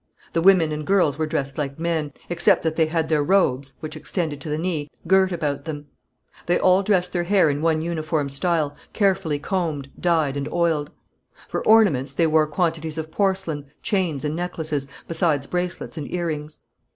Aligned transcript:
The 0.33 0.41
women 0.41 0.71
and 0.71 0.83
girls 0.83 1.19
were 1.19 1.27
dressed 1.27 1.59
like 1.59 1.77
men, 1.77 2.11
except 2.27 2.63
that 2.63 2.75
they 2.75 2.87
had 2.87 3.07
their 3.07 3.23
robes, 3.23 3.73
which 3.81 3.95
extended 3.95 4.41
to 4.41 4.49
the 4.49 4.57
knee, 4.57 4.89
girt 5.05 5.31
about 5.31 5.65
them. 5.65 5.89
They 6.47 6.57
all 6.57 6.81
dressed 6.81 7.13
their 7.13 7.25
hair 7.25 7.51
in 7.51 7.61
one 7.61 7.83
uniform 7.83 8.27
style, 8.27 8.75
carefully 8.93 9.37
combed, 9.37 9.91
dyed 9.99 10.35
and 10.37 10.47
oiled. 10.51 10.89
For 11.47 11.63
ornaments 11.67 12.13
they 12.13 12.25
wore 12.25 12.47
quantities 12.47 12.97
of 12.97 13.11
porcelain, 13.11 13.67
chains 13.83 14.25
and 14.25 14.35
necklaces, 14.35 14.87
besides 15.07 15.45
bracelets 15.45 15.97
and 15.99 16.11
ear 16.11 16.25
rings. 16.25 16.61